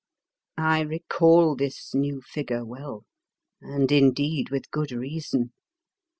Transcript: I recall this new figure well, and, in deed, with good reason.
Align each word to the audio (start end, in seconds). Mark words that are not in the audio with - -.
I 0.57 0.79
recall 0.79 1.55
this 1.55 1.93
new 1.93 2.21
figure 2.23 2.65
well, 2.65 3.03
and, 3.61 3.91
in 3.91 4.13
deed, 4.13 4.49
with 4.49 4.71
good 4.71 4.91
reason. 4.91 5.53